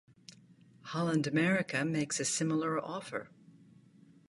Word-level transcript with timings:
Holland 0.81 1.27
America 1.27 1.85
makes 1.85 2.19
a 2.19 2.25
similar 2.25 2.83
offer. 2.83 3.29